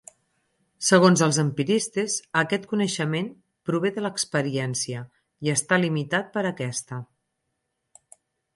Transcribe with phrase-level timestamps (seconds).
[0.85, 3.29] Segons els empiristes, aquest coneixement
[3.71, 5.05] prové de l'experiència
[5.49, 7.03] i està limitat per aquesta.